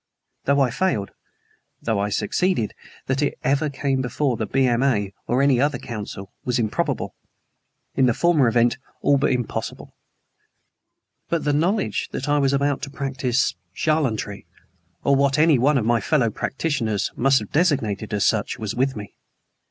[0.45, 1.11] Though I failed,
[1.79, 2.73] though I succeeded,
[3.05, 7.13] that it ever came before the B.M.A., or any other council, was improbable;
[7.93, 9.93] in the former event, all but impossible.
[11.29, 14.47] But the knowledge that I was about to practice charlatanry,
[15.03, 18.95] or what any one of my fellow practitioners must have designated as such, was with
[18.95, 19.13] me.